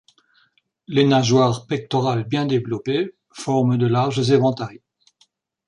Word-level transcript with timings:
Les 0.87 1.05
nageoires 1.05 1.67
pectorales 1.67 2.23
bien 2.23 2.47
développées 2.47 3.13
forment 3.31 3.77
de 3.77 3.85
larges 3.85 4.31
éventails. 4.31 4.81